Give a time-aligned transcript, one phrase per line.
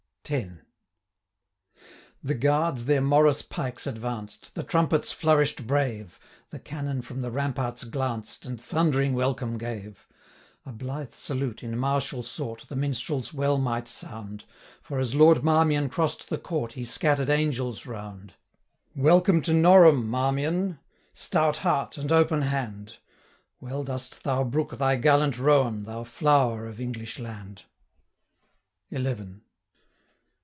[0.29, 0.49] X.
[2.23, 6.19] The guards their morrice pikes advanced, The trumpets flourish'd brave,
[6.51, 10.07] 140 The cannon from the ramparts glanced, And thundering welcome gave.
[10.65, 14.45] A blithe salute, in martial sort, The minstrels well might sound,
[14.81, 18.35] For, as Lord Marmion cross'd the court, 145 He scatter'd angels round.
[18.95, 20.79] 'Welcome to Norham, Marmion!
[21.13, 22.99] Stout heart, and open hand!
[23.59, 27.65] Well dost thou brook thy gallant roan, Thou flower of English land!'
[28.87, 29.45] 150 XI.